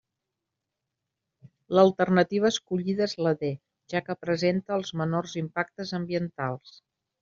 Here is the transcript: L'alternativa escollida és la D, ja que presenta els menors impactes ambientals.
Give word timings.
L'alternativa 1.79 2.51
escollida 2.55 3.07
és 3.09 3.15
la 3.29 3.37
D, 3.45 3.53
ja 3.95 4.05
que 4.09 4.19
presenta 4.27 4.77
els 4.81 4.97
menors 5.05 5.41
impactes 5.47 5.99
ambientals. 6.05 6.79